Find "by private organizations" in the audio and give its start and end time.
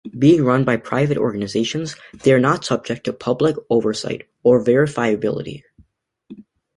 0.63-1.95